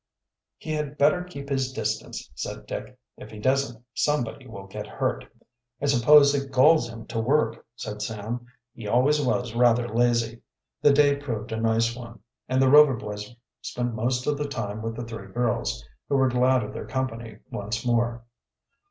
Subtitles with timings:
[0.57, 2.97] "He had better keep his distance," said Dick.
[3.17, 5.25] "If he doesn't, somebody will get hurt."
[5.79, 8.47] "I suppose it galls him to work," said Sam.
[8.73, 10.41] "He always was rather lazy."
[10.81, 12.19] The day proved a nice one,
[12.49, 16.29] and the Rover boys spent most of the time with the three girls, who were
[16.29, 18.23] glad of their company once more.